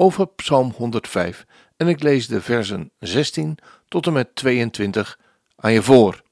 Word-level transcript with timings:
over 0.00 0.26
Psalm 0.26 0.72
105 0.76 1.46
en 1.76 1.88
ik 1.88 2.02
lees 2.02 2.26
de 2.26 2.40
versen 2.40 2.90
16 2.98 3.58
tot 3.88 4.06
en 4.06 4.12
met 4.12 4.34
22 4.34 5.18
aan 5.56 5.72
je 5.72 5.82
voor. 5.82 6.22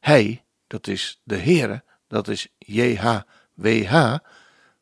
Hij, 0.00 0.44
dat 0.66 0.86
is 0.86 1.20
de 1.24 1.36
Heere, 1.36 1.84
dat 2.08 2.28
is 2.28 2.48
JHWH, 2.58 4.16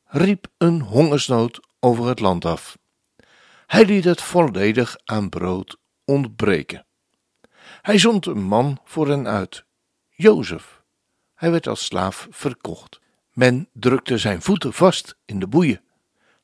riep 0.04 0.46
een 0.58 0.80
hongersnood 0.80 1.60
over 1.80 2.06
het 2.06 2.20
land 2.20 2.44
af. 2.44 2.78
Hij 3.66 3.84
liet 3.84 4.04
het 4.04 4.22
volledig 4.22 4.96
aan 5.04 5.28
brood 5.28 5.76
ontbreken. 6.04 6.86
Hij 7.82 7.98
zond 7.98 8.26
een 8.26 8.42
man 8.42 8.80
voor 8.84 9.08
hen 9.08 9.26
uit, 9.26 9.64
Jozef. 10.08 10.82
Hij 11.34 11.50
werd 11.50 11.66
als 11.66 11.84
slaaf 11.84 12.26
verkocht. 12.30 13.00
Men 13.32 13.68
drukte 13.72 14.18
zijn 14.18 14.42
voeten 14.42 14.72
vast 14.72 15.16
in 15.24 15.38
de 15.38 15.46
boeien. 15.46 15.85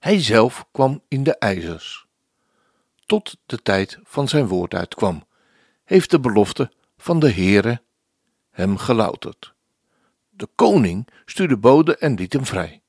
Hij 0.03 0.23
zelf 0.23 0.67
kwam 0.73 1.03
in 1.09 1.23
de 1.23 1.39
ijzers. 1.39 2.07
Tot 3.07 3.37
de 3.47 3.63
tijd 3.63 3.99
van 4.05 4.29
zijn 4.29 4.47
woord 4.47 4.75
uitkwam, 4.75 5.27
heeft 5.85 6.11
de 6.11 6.21
belofte 6.21 6.73
van 6.97 7.21
de 7.21 7.33
Heere 7.33 7.83
hem 8.51 8.77
gelouterd. 8.77 9.55
De 10.31 10.49
koning 10.55 11.09
stuurde 11.25 11.57
bode 11.57 11.97
en 11.97 12.15
liet 12.15 12.33
hem 12.33 12.47
vrij. 12.47 12.83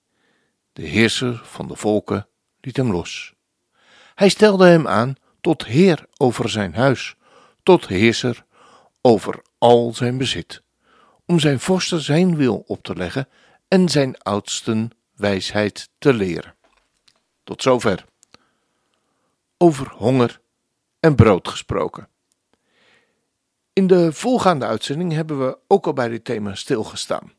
De 0.74 0.82
heerser 0.82 1.42
van 1.44 1.68
de 1.68 1.76
volken 1.76 2.28
liet 2.62 2.78
hem 2.78 2.92
los. 2.92 3.34
Hij 4.16 4.30
stelde 4.30 4.68
hem 4.68 4.88
aan 4.88 5.16
tot 5.42 5.66
heer 5.66 6.06
over 6.18 6.50
zijn 6.50 6.74
huis, 6.74 7.16
tot 7.64 7.88
heerser 7.88 8.46
over 9.02 9.42
al 9.58 9.94
zijn 9.94 10.18
bezit, 10.18 10.62
om 11.26 11.40
zijn 11.40 11.60
vorsten 11.60 12.02
zijn 12.02 12.36
wil 12.36 12.64
op 12.68 12.84
te 12.84 12.96
leggen 12.96 13.28
en 13.68 13.90
zijn 13.90 14.18
oudsten 14.18 14.92
wijsheid 15.16 15.90
te 15.98 16.14
leren. 16.14 16.56
Tot 17.44 17.62
zover. 17.62 18.06
Over 19.58 19.90
honger 19.90 20.42
en 21.00 21.16
brood 21.16 21.48
gesproken. 21.48 22.08
In 23.74 23.88
de 23.88 24.14
voorgaande 24.14 24.66
uitzending 24.66 25.12
hebben 25.12 25.46
we 25.46 25.58
ook 25.68 25.86
al 25.86 25.94
bij 25.94 26.08
dit 26.08 26.26
thema 26.26 26.56
stilgestaan. 26.56 27.34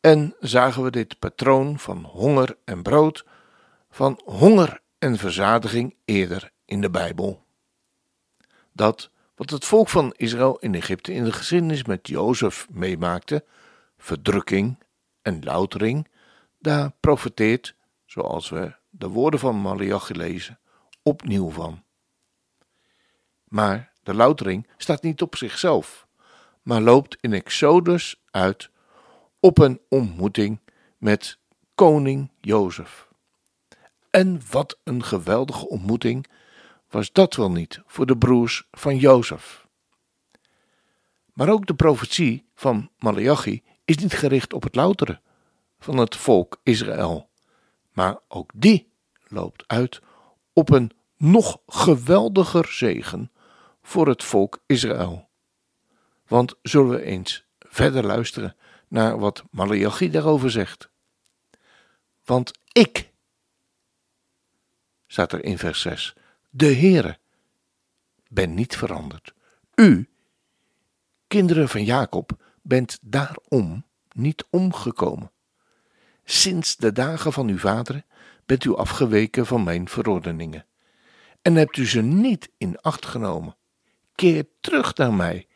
En 0.00 0.34
zagen 0.40 0.82
we 0.82 0.90
dit 0.90 1.18
patroon 1.18 1.78
van 1.78 2.04
honger 2.04 2.56
en 2.64 2.82
brood, 2.82 3.24
van 3.90 4.20
honger 4.24 4.80
en 4.98 5.16
verzadiging 5.16 5.94
eerder 6.04 6.50
in 6.64 6.80
de 6.80 6.90
Bijbel. 6.90 7.44
Dat 8.72 9.10
wat 9.34 9.50
het 9.50 9.64
volk 9.64 9.88
van 9.88 10.14
Israël 10.16 10.58
in 10.58 10.74
Egypte 10.74 11.12
in 11.12 11.24
de 11.24 11.32
geschiedenis 11.32 11.84
met 11.84 12.08
Jozef 12.08 12.66
meemaakte, 12.70 13.44
verdrukking 13.98 14.78
en 15.22 15.44
loutering, 15.44 16.08
daar 16.58 16.92
profeteert, 17.00 17.74
zoals 18.06 18.48
we 18.48 18.76
de 18.90 19.08
woorden 19.08 19.40
van 19.40 19.56
Malachi 19.56 20.14
lezen, 20.14 20.58
opnieuw 21.02 21.50
van. 21.50 21.84
Maar 23.44 23.92
de 24.02 24.14
loutering 24.14 24.68
staat 24.76 25.02
niet 25.02 25.22
op 25.22 25.36
zichzelf, 25.36 26.06
maar 26.62 26.80
loopt 26.80 27.16
in 27.20 27.32
Exodus 27.32 28.22
uit 28.30 28.70
op 29.40 29.58
een 29.58 29.80
ontmoeting 29.88 30.60
met 30.96 31.38
koning 31.74 32.30
Jozef. 32.40 33.08
En 34.10 34.40
wat 34.50 34.78
een 34.84 35.04
geweldige 35.04 35.68
ontmoeting 35.68 36.26
was 36.88 37.12
dat 37.12 37.34
wel 37.34 37.50
niet 37.50 37.82
voor 37.86 38.06
de 38.06 38.18
broers 38.18 38.68
van 38.70 38.96
Jozef. 38.96 39.66
Maar 41.32 41.48
ook 41.48 41.66
de 41.66 41.74
profetie 41.74 42.48
van 42.54 42.90
Malachi 42.98 43.62
is 43.84 43.96
niet 43.96 44.12
gericht 44.12 44.52
op 44.52 44.62
het 44.62 44.74
louteren 44.74 45.20
van 45.78 45.96
het 45.96 46.16
volk 46.16 46.60
Israël, 46.62 47.27
maar 47.98 48.18
ook 48.28 48.50
die 48.54 48.88
loopt 49.28 49.64
uit 49.66 50.00
op 50.52 50.70
een 50.70 50.90
nog 51.16 51.60
geweldiger 51.66 52.66
zegen 52.66 53.32
voor 53.82 54.08
het 54.08 54.24
volk 54.24 54.62
Israël. 54.66 55.28
Want 56.26 56.54
zullen 56.62 56.90
we 56.90 57.02
eens 57.02 57.44
verder 57.58 58.06
luisteren 58.06 58.56
naar 58.88 59.18
wat 59.18 59.44
Malachi 59.50 60.10
daarover 60.10 60.50
zegt. 60.50 60.90
Want 62.24 62.58
ik, 62.72 63.10
staat 65.06 65.32
er 65.32 65.44
in 65.44 65.58
vers 65.58 65.80
6, 65.80 66.14
de 66.50 66.74
Heere, 66.74 67.18
ben 68.28 68.54
niet 68.54 68.76
veranderd. 68.76 69.34
U, 69.74 70.08
kinderen 71.26 71.68
van 71.68 71.84
Jacob, 71.84 72.42
bent 72.62 72.98
daarom 73.00 73.84
niet 74.12 74.44
omgekomen. 74.50 75.30
Sinds 76.30 76.76
de 76.76 76.92
dagen 76.92 77.32
van 77.32 77.48
uw 77.48 77.58
vader 77.58 78.04
bent 78.46 78.64
u 78.64 78.76
afgeweken 78.76 79.46
van 79.46 79.62
mijn 79.62 79.88
verordeningen 79.88 80.66
en 81.42 81.54
hebt 81.54 81.76
u 81.76 81.86
ze 81.86 82.00
niet 82.00 82.50
in 82.58 82.80
acht 82.80 83.06
genomen. 83.06 83.56
Keer 84.14 84.46
terug 84.60 84.94
naar 84.94 85.14
mij 85.14 85.46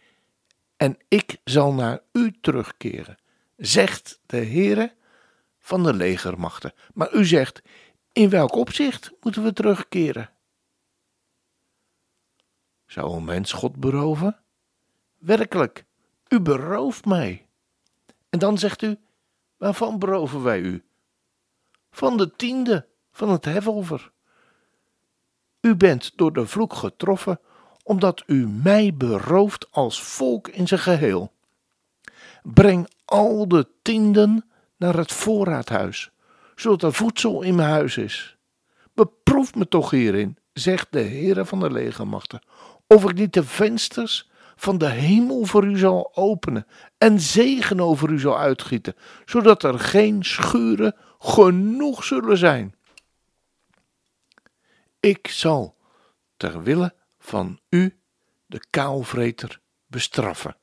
en 0.77 0.99
ik 1.09 1.41
zal 1.45 1.73
naar 1.73 2.01
u 2.13 2.39
terugkeren, 2.41 3.17
zegt 3.57 4.21
de 4.27 4.37
Heere 4.37 4.95
van 5.59 5.83
de 5.83 5.95
legermachten. 5.95 6.73
Maar 6.95 7.15
u 7.15 7.25
zegt, 7.25 7.63
in 8.13 8.29
welk 8.29 8.55
opzicht 8.55 9.13
moeten 9.21 9.43
we 9.43 9.53
terugkeren? 9.53 10.31
Zou 12.87 13.17
een 13.17 13.25
mens 13.25 13.53
God 13.53 13.77
beroven? 13.77 14.39
Werkelijk, 15.19 15.85
u 16.29 16.41
berooft 16.41 17.05
mij. 17.05 17.47
En 18.31 18.39
dan 18.39 18.59
zegt 18.59 18.83
u, 18.83 18.99
waarvan 19.63 19.99
beroven 19.99 20.43
wij 20.43 20.61
u? 20.61 20.83
Van 21.91 22.17
de 22.17 22.37
tiende 22.37 22.87
van 23.13 23.31
het 23.31 23.45
hefover. 23.45 24.11
U 25.61 25.77
bent 25.77 26.13
door 26.17 26.33
de 26.33 26.47
vloek 26.47 26.75
getroffen, 26.75 27.41
omdat 27.83 28.23
u 28.27 28.49
mij 28.49 28.95
berooft 28.95 29.71
als 29.71 30.03
volk 30.03 30.49
in 30.49 30.67
zijn 30.69 30.81
geheel. 30.81 31.33
Breng 32.43 32.89
al 33.05 33.49
de 33.49 33.69
tienden 33.83 34.45
naar 34.77 34.97
het 34.97 35.13
voorraadhuis, 35.13 36.11
zodat 36.55 36.83
er 36.83 36.93
voedsel 36.93 37.43
in 37.43 37.55
mijn 37.55 37.71
huis 37.71 37.97
is. 37.97 38.37
Beproef 38.95 39.55
me 39.55 39.69
toch 39.69 39.91
hierin, 39.91 40.39
zegt 40.53 40.87
de 40.91 41.03
Heere 41.03 41.45
van 41.45 41.61
de 41.61 41.71
legermachten, 41.71 42.43
of 42.87 43.05
ik 43.05 43.15
niet 43.15 43.33
de 43.33 43.45
vensters 43.45 44.31
van 44.63 44.79
de 44.79 44.89
hemel 44.89 45.45
voor 45.45 45.65
u 45.65 45.79
zal 45.79 46.17
openen 46.17 46.67
en 46.99 47.21
zegen 47.21 47.81
over 47.81 48.11
u 48.11 48.19
zal 48.19 48.39
uitgieten, 48.39 48.95
zodat 49.25 49.63
er 49.63 49.79
geen 49.79 50.25
schuren 50.25 50.97
genoeg 51.19 52.05
zullen 52.05 52.39
zijn. 52.39 52.75
Ik 55.01 55.29
zal 55.29 55.77
ter 56.37 56.63
wille 56.63 56.95
van 57.19 57.61
u 57.69 57.99
de 58.47 58.61
kaalvreter 58.71 59.61
bestraffen, 59.87 60.57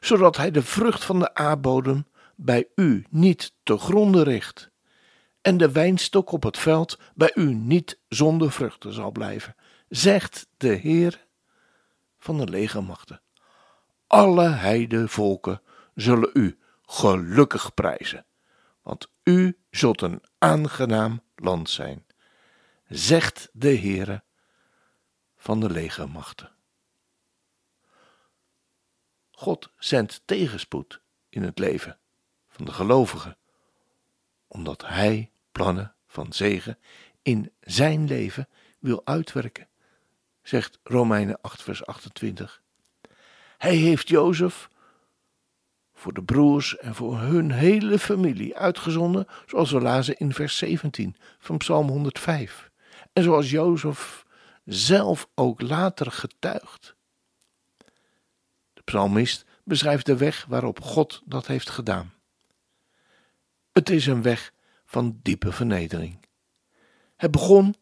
zodat 0.00 0.36
hij 0.36 0.50
de 0.50 0.62
vrucht 0.62 1.04
van 1.04 1.18
de 1.18 1.34
aardbodem 1.34 2.06
bij 2.36 2.68
u 2.74 3.04
niet 3.10 3.52
te 3.62 3.78
gronde 3.78 4.22
richt, 4.22 4.70
en 5.40 5.56
de 5.56 5.72
wijnstok 5.72 6.32
op 6.32 6.42
het 6.42 6.58
veld 6.58 6.98
bij 7.14 7.32
u 7.34 7.54
niet 7.54 7.98
zonder 8.08 8.52
vruchten 8.52 8.92
zal 8.92 9.10
blijven, 9.10 9.56
zegt 9.88 10.46
de 10.56 10.74
Heer 10.74 11.26
van 12.24 12.38
de 12.38 12.48
legermachten. 12.48 13.22
Alle 14.06 14.48
heidevolken 14.48 15.62
zullen 15.94 16.30
u 16.32 16.58
gelukkig 16.82 17.74
prijzen, 17.74 18.26
want 18.82 19.08
u 19.22 19.58
zult 19.70 20.00
een 20.00 20.22
aangenaam 20.38 21.22
land 21.34 21.70
zijn, 21.70 22.06
zegt 22.88 23.48
de 23.52 23.78
Heere 23.78 24.22
van 25.36 25.60
de 25.60 25.70
legermachten. 25.70 26.52
God 29.30 29.72
zendt 29.78 30.22
tegenspoed 30.24 31.00
in 31.28 31.42
het 31.42 31.58
leven 31.58 31.98
van 32.48 32.64
de 32.64 32.72
gelovigen, 32.72 33.38
omdat 34.46 34.86
Hij 34.86 35.32
plannen 35.52 35.94
van 36.06 36.32
zegen 36.32 36.78
in 37.22 37.52
zijn 37.60 38.06
leven 38.06 38.48
wil 38.78 39.06
uitwerken 39.06 39.68
zegt 40.44 40.78
Romeinen 40.82 41.38
8, 41.40 41.62
vers 41.62 41.86
28. 41.86 42.62
Hij 43.58 43.74
heeft 43.74 44.08
Jozef 44.08 44.68
voor 45.94 46.12
de 46.12 46.22
broers 46.22 46.76
en 46.76 46.94
voor 46.94 47.18
hun 47.18 47.50
hele 47.50 47.98
familie 47.98 48.56
uitgezonden, 48.56 49.26
zoals 49.46 49.70
we 49.70 49.80
lazen 49.80 50.16
in 50.16 50.32
vers 50.32 50.56
17 50.56 51.16
van 51.38 51.56
Psalm 51.56 51.88
105. 51.88 52.70
En 53.12 53.22
zoals 53.22 53.50
Jozef 53.50 54.24
zelf 54.64 55.28
ook 55.34 55.60
later 55.60 56.10
getuigt. 56.10 56.94
De 58.72 58.82
psalmist 58.84 59.44
beschrijft 59.64 60.06
de 60.06 60.16
weg 60.16 60.44
waarop 60.48 60.80
God 60.80 61.22
dat 61.24 61.46
heeft 61.46 61.70
gedaan. 61.70 62.12
Het 63.72 63.90
is 63.90 64.06
een 64.06 64.22
weg 64.22 64.52
van 64.84 65.18
diepe 65.22 65.52
vernedering. 65.52 66.18
Het 67.16 67.30
begon 67.30 67.74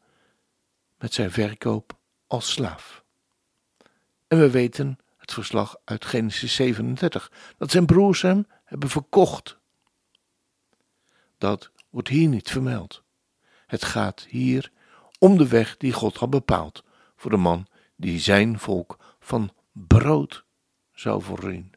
met 0.99 1.15
zijn 1.15 1.31
verkoop 1.31 2.01
als 2.33 2.53
slaaf. 2.53 3.05
En 4.29 4.39
we 4.39 4.51
weten 4.51 4.99
het 5.17 5.33
verslag 5.33 5.77
uit 5.85 6.05
Genesis 6.05 6.55
37, 6.55 7.33
dat 7.59 7.71
zijn 7.71 7.87
broers 7.87 8.23
hem 8.23 8.47
hebben 8.65 8.89
verkocht. 8.89 9.59
Dat 11.39 11.71
wordt 11.91 12.09
hier 12.09 12.29
niet 12.29 12.51
vermeld. 12.51 13.03
Het 13.67 13.85
gaat 13.85 14.27
hier 14.29 14.73
om 15.19 15.37
de 15.37 15.49
weg 15.49 15.77
die 15.77 15.93
God 15.93 16.17
had 16.17 16.31
bepaald 16.31 16.85
voor 17.17 17.31
de 17.31 17.37
man 17.37 17.67
die 17.97 18.21
zijn 18.21 18.59
volk 18.59 19.17
van 19.21 19.53
brood 19.73 20.45
zou 20.93 21.23
voorzien. 21.23 21.73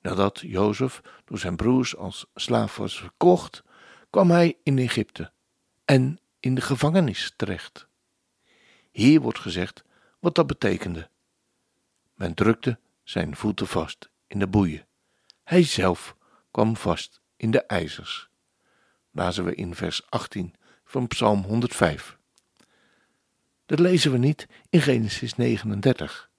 Nadat 0.00 0.40
Jozef 0.40 1.00
door 1.24 1.38
zijn 1.38 1.56
broers 1.56 1.96
als 1.96 2.26
slaaf 2.34 2.76
was 2.76 2.98
verkocht, 2.98 3.62
kwam 4.10 4.30
hij 4.30 4.58
in 4.62 4.78
Egypte 4.78 5.32
en 5.84 6.20
in 6.40 6.54
de 6.54 6.60
gevangenis 6.60 7.32
terecht. 7.36 7.88
Hier 8.90 9.20
wordt 9.20 9.38
gezegd 9.38 9.84
wat 10.18 10.34
dat 10.34 10.46
betekende. 10.46 11.08
Men 12.14 12.34
drukte 12.34 12.78
zijn 13.02 13.36
voeten 13.36 13.66
vast 13.66 14.10
in 14.26 14.38
de 14.38 14.46
boeien. 14.46 14.86
Hij 15.44 15.62
zelf 15.62 16.16
kwam 16.50 16.76
vast 16.76 17.20
in 17.36 17.50
de 17.50 17.62
ijzers. 17.62 18.28
Lazen 19.10 19.44
we 19.44 19.54
in 19.54 19.74
vers 19.74 20.10
18 20.10 20.54
van 20.84 21.06
Psalm 21.06 21.42
105. 21.42 22.18
Dat 23.66 23.78
lezen 23.78 24.12
we 24.12 24.18
niet 24.18 24.46
in 24.70 24.80
Genesis 24.80 25.34
39. 25.34 26.30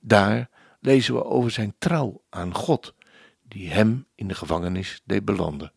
Daar 0.00 0.50
lezen 0.80 1.14
we 1.14 1.24
over 1.24 1.50
zijn 1.50 1.74
trouw 1.78 2.22
aan 2.28 2.54
God, 2.54 2.94
die 3.42 3.70
hem 3.70 4.06
in 4.14 4.28
de 4.28 4.34
gevangenis 4.34 5.00
deed 5.04 5.24
belanden. 5.24 5.72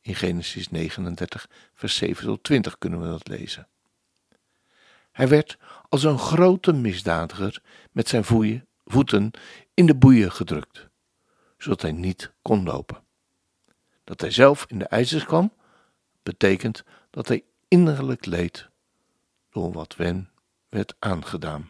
In 0.00 0.14
Genesis 0.14 0.68
39, 0.68 1.48
vers 1.74 1.96
7 1.96 2.24
tot 2.24 2.42
20 2.42 2.78
kunnen 2.78 3.00
we 3.00 3.06
dat 3.06 3.28
lezen. 3.28 3.68
Hij 5.14 5.28
werd 5.28 5.56
als 5.88 6.02
een 6.02 6.18
grote 6.18 6.72
misdadiger 6.72 7.62
met 7.92 8.08
zijn 8.08 8.24
voeten 8.84 9.30
in 9.74 9.86
de 9.86 9.94
boeien 9.94 10.32
gedrukt, 10.32 10.88
zodat 11.58 11.82
hij 11.82 11.92
niet 11.92 12.32
kon 12.42 12.64
lopen. 12.64 13.02
Dat 14.04 14.20
hij 14.20 14.30
zelf 14.30 14.64
in 14.68 14.78
de 14.78 14.84
ijzers 14.84 15.24
kwam, 15.24 15.52
betekent 16.22 16.84
dat 17.10 17.28
hij 17.28 17.44
innerlijk 17.68 18.26
leed 18.26 18.68
door 19.50 19.72
wat 19.72 19.96
wen 19.96 20.30
werd 20.68 20.94
aangedaan. 20.98 21.68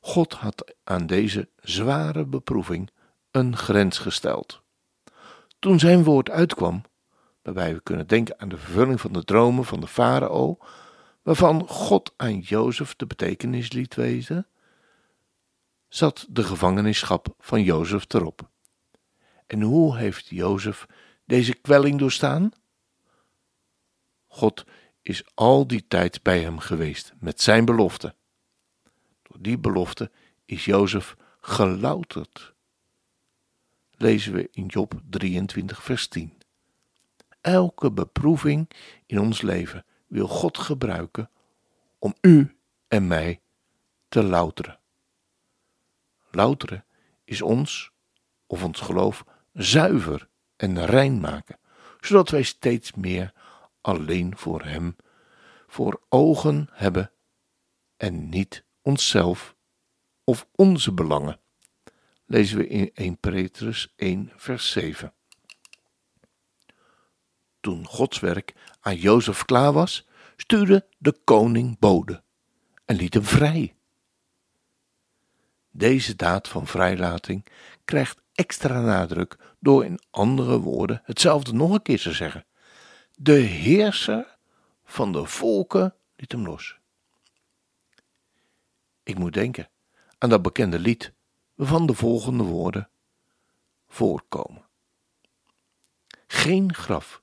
God 0.00 0.32
had 0.32 0.74
aan 0.84 1.06
deze 1.06 1.48
zware 1.60 2.24
beproeving 2.24 2.90
een 3.30 3.56
grens 3.56 3.98
gesteld. 3.98 4.62
Toen 5.58 5.78
zijn 5.78 6.04
woord 6.04 6.30
uitkwam, 6.30 6.82
waarbij 7.42 7.74
we 7.74 7.80
kunnen 7.80 8.06
denken 8.06 8.40
aan 8.40 8.48
de 8.48 8.58
vervulling 8.58 9.00
van 9.00 9.12
de 9.12 9.24
dromen 9.24 9.64
van 9.64 9.80
de 9.80 9.86
farao, 9.86 10.58
waarvan 11.24 11.68
God 11.68 12.12
aan 12.16 12.38
Jozef 12.38 12.96
de 12.96 13.06
betekenis 13.06 13.72
liet 13.72 13.94
weten, 13.94 14.46
zat 15.88 16.26
de 16.28 16.42
gevangenschap 16.44 17.34
van 17.38 17.62
Jozef 17.62 18.04
erop. 18.08 18.48
En 19.46 19.62
hoe 19.62 19.96
heeft 19.96 20.28
Jozef 20.28 20.86
deze 21.24 21.54
kwelling 21.54 21.98
doorstaan? 21.98 22.50
God 24.26 24.64
is 25.02 25.24
al 25.34 25.66
die 25.66 25.84
tijd 25.88 26.22
bij 26.22 26.40
hem 26.40 26.58
geweest 26.58 27.12
met 27.18 27.40
zijn 27.40 27.64
belofte. 27.64 28.14
Door 29.22 29.36
die 29.40 29.58
belofte 29.58 30.10
is 30.44 30.64
Jozef 30.64 31.16
gelouterd. 31.40 32.54
Lezen 33.90 34.32
we 34.32 34.48
in 34.52 34.66
Job 34.66 35.00
23, 35.10 35.82
vers 35.82 36.08
10. 36.08 36.32
Elke 37.40 37.92
beproeving 37.92 38.70
in 39.06 39.20
ons 39.20 39.42
leven 39.42 39.84
wil 40.14 40.28
God 40.28 40.58
gebruiken 40.58 41.30
om 41.98 42.14
u 42.20 42.56
en 42.88 43.06
mij 43.06 43.40
te 44.08 44.22
louteren. 44.22 44.78
Louteren 46.30 46.84
is 47.24 47.42
ons, 47.42 47.90
of 48.46 48.64
ons 48.64 48.80
geloof, 48.80 49.24
zuiver 49.52 50.28
en 50.56 50.84
rein 50.84 51.20
maken, 51.20 51.58
zodat 52.00 52.28
wij 52.28 52.42
steeds 52.42 52.92
meer 52.92 53.32
alleen 53.80 54.36
voor 54.36 54.62
Hem 54.62 54.96
voor 55.66 56.00
ogen 56.08 56.68
hebben 56.72 57.12
en 57.96 58.28
niet 58.28 58.64
onszelf 58.82 59.56
of 60.24 60.48
onze 60.54 60.92
belangen. 60.92 61.40
Lezen 62.26 62.58
we 62.58 62.66
in 62.66 62.90
1 62.94 63.18
Petrus 63.18 63.92
1, 63.96 64.32
vers 64.36 64.70
7. 64.70 65.14
Toen 67.64 67.86
Gods 67.86 68.20
werk 68.20 68.54
aan 68.80 68.96
Jozef 68.96 69.44
klaar 69.44 69.72
was, 69.72 70.06
stuurde 70.36 70.86
de 70.98 71.12
koning 71.24 71.78
bode 71.78 72.22
en 72.84 72.96
liet 72.96 73.14
hem 73.14 73.24
vrij. 73.24 73.74
Deze 75.70 76.16
daad 76.16 76.48
van 76.48 76.66
vrijlating 76.66 77.46
krijgt 77.84 78.20
extra 78.34 78.80
nadruk 78.80 79.38
door 79.60 79.84
in 79.84 79.98
andere 80.10 80.58
woorden 80.58 81.02
hetzelfde 81.04 81.52
nog 81.52 81.70
een 81.70 81.82
keer 81.82 82.00
te 82.00 82.12
zeggen. 82.12 82.44
De 83.14 83.32
heerser 83.32 84.36
van 84.84 85.12
de 85.12 85.26
volken 85.26 85.94
liet 86.16 86.32
hem 86.32 86.46
los. 86.46 86.78
Ik 89.02 89.18
moet 89.18 89.32
denken 89.32 89.68
aan 90.18 90.28
dat 90.28 90.42
bekende 90.42 90.78
lied 90.78 91.12
waarvan 91.54 91.86
de 91.86 91.94
volgende 91.94 92.44
woorden 92.44 92.88
voorkomen. 93.88 94.64
Geen 96.26 96.74
graf 96.74 97.22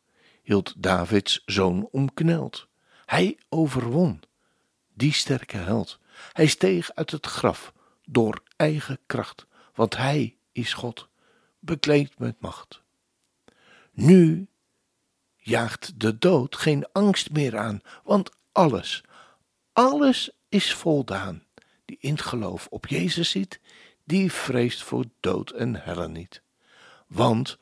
hield 0.51 0.73
Davids 0.77 1.41
zoon 1.45 1.87
omkneld. 1.91 2.67
Hij 3.05 3.37
overwon, 3.49 4.21
die 4.93 5.13
sterke 5.13 5.57
held. 5.57 5.99
Hij 6.31 6.47
steeg 6.47 6.91
uit 6.93 7.11
het 7.11 7.25
graf 7.25 7.73
door 8.05 8.43
eigen 8.55 8.99
kracht, 9.05 9.45
want 9.73 9.97
hij 9.97 10.37
is 10.51 10.73
God, 10.73 11.07
bekleed 11.59 12.19
met 12.19 12.41
macht. 12.41 12.81
Nu 13.91 14.47
jaagt 15.35 15.99
de 15.99 16.17
dood 16.17 16.55
geen 16.55 16.85
angst 16.91 17.31
meer 17.31 17.57
aan, 17.57 17.81
want 18.03 18.29
alles, 18.51 19.03
alles 19.73 20.31
is 20.49 20.73
voldaan. 20.73 21.43
Die 21.85 21.97
in 21.99 22.11
het 22.11 22.21
geloof 22.21 22.67
op 22.69 22.87
Jezus 22.87 23.29
ziet, 23.29 23.59
die 24.03 24.31
vreest 24.31 24.83
voor 24.83 25.05
dood 25.19 25.51
en 25.51 25.75
helle 25.75 26.07
niet. 26.07 26.41
Want 27.07 27.57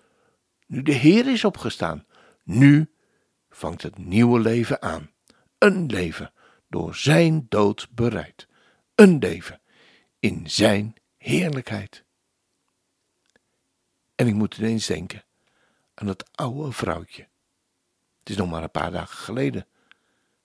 nu 0.65 0.81
de 0.81 0.93
Heer 0.93 1.27
is 1.27 1.43
opgestaan, 1.43 2.05
nu 2.49 2.93
vangt 3.49 3.81
het 3.81 3.97
nieuwe 3.97 4.39
leven 4.39 4.81
aan. 4.81 5.11
Een 5.57 5.85
leven 5.85 6.33
door 6.67 6.95
zijn 6.95 7.45
dood 7.49 7.87
bereid. 7.91 8.47
Een 8.95 9.17
leven 9.17 9.61
in 10.19 10.49
zijn 10.49 10.95
heerlijkheid. 11.17 12.03
En 14.15 14.27
ik 14.27 14.33
moet 14.33 14.57
ineens 14.57 14.85
denken 14.85 15.23
aan 15.93 16.07
het 16.07 16.29
oude 16.35 16.71
vrouwtje. 16.71 17.27
Het 18.19 18.29
is 18.29 18.37
nog 18.37 18.49
maar 18.49 18.63
een 18.63 18.71
paar 18.71 18.91
dagen 18.91 19.17
geleden, 19.17 19.67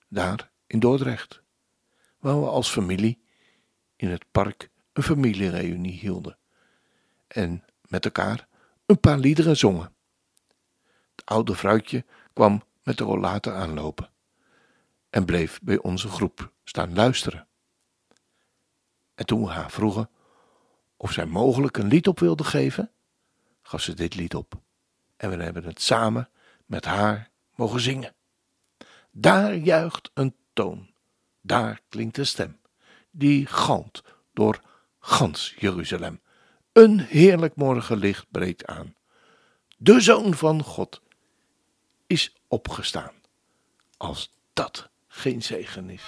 daar 0.07 0.51
in 0.67 0.79
Dordrecht, 0.79 1.41
waar 2.19 2.39
we 2.39 2.47
als 2.47 2.69
familie 2.69 3.21
in 3.95 4.09
het 4.09 4.25
park 4.31 4.69
een 4.93 5.03
familiereunie 5.03 5.99
hielden 5.99 6.37
en 7.27 7.63
met 7.87 8.05
elkaar 8.05 8.47
een 8.85 8.99
paar 8.99 9.17
liederen 9.17 9.57
zongen. 9.57 9.94
Oude 11.23 11.55
vrouwtje 11.55 12.05
kwam 12.33 12.63
met 12.83 12.97
de 12.97 13.03
rollator 13.03 13.53
aanlopen 13.53 14.09
en 15.09 15.25
bleef 15.25 15.59
bij 15.61 15.77
onze 15.77 16.07
groep 16.07 16.51
staan 16.63 16.93
luisteren. 16.93 17.47
En 19.15 19.25
toen 19.25 19.43
we 19.43 19.49
haar 19.49 19.71
vroegen 19.71 20.09
of 20.97 21.11
zij 21.11 21.25
mogelijk 21.25 21.77
een 21.77 21.87
lied 21.87 22.07
op 22.07 22.19
wilde 22.19 22.43
geven, 22.43 22.91
gaf 23.61 23.81
ze 23.81 23.93
dit 23.93 24.15
lied 24.15 24.35
op. 24.35 24.61
En 25.17 25.29
we 25.29 25.43
hebben 25.43 25.63
het 25.63 25.81
samen 25.81 26.29
met 26.65 26.85
haar 26.85 27.29
mogen 27.55 27.79
zingen. 27.79 28.15
Daar 29.11 29.55
juicht 29.55 30.11
een 30.13 30.35
toon, 30.53 30.89
daar 31.41 31.81
klinkt 31.89 32.17
een 32.17 32.25
stem, 32.25 32.59
die 33.11 33.45
galmt 33.45 34.03
door 34.33 34.61
gans 34.99 35.55
Jeruzalem. 35.57 36.21
Een 36.71 36.99
heerlijk 36.99 37.55
morgenlicht 37.55 38.25
breekt 38.31 38.65
aan. 38.65 38.95
De 39.77 39.99
Zoon 39.99 40.33
van 40.33 40.63
God 40.63 41.01
is 42.07 42.35
opgestaan. 42.47 43.13
Als 43.97 44.29
dat 44.53 44.89
geen 45.07 45.43
zegen 45.43 45.89
is. 45.89 46.03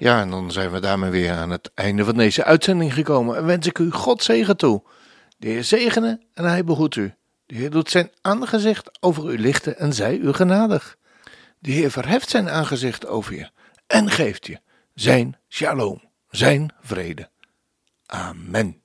Ja, 0.00 0.20
en 0.20 0.30
dan 0.30 0.52
zijn 0.52 0.70
we 0.70 0.80
daarmee 0.80 1.10
weer 1.10 1.32
aan 1.32 1.50
het 1.50 1.70
einde 1.74 2.04
van 2.04 2.16
deze 2.16 2.44
uitzending 2.44 2.94
gekomen. 2.94 3.36
En 3.36 3.44
wens 3.44 3.66
ik 3.66 3.78
u 3.78 3.90
God 3.90 4.22
zegen 4.22 4.56
toe. 4.56 4.82
De 5.38 5.48
Heer 5.48 5.64
zegene 5.64 6.20
en 6.34 6.44
hij 6.44 6.64
behoedt 6.64 6.96
u. 6.96 7.14
De 7.46 7.54
Heer 7.54 7.70
doet 7.70 7.90
zijn 7.90 8.10
aangezicht 8.20 9.02
over 9.02 9.32
u 9.32 9.38
lichten 9.38 9.78
en 9.78 9.92
zij 9.92 10.16
u 10.16 10.32
genadig. 10.32 10.96
De 11.58 11.70
Heer 11.70 11.90
verheft 11.90 12.30
zijn 12.30 12.48
aangezicht 12.48 13.06
over 13.06 13.34
je 13.34 13.50
en 13.86 14.10
geeft 14.10 14.46
je 14.46 14.60
zijn 14.94 15.36
shalom, 15.48 16.02
zijn 16.30 16.74
vrede. 16.80 17.28
Amen. 18.06 18.82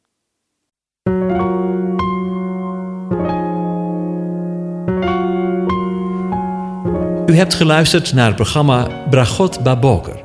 U 7.26 7.38
hebt 7.38 7.54
geluisterd 7.54 8.14
naar 8.14 8.28
het 8.28 8.36
programma 8.36 9.08
Bragot 9.10 9.64
Baboker. 9.64 10.25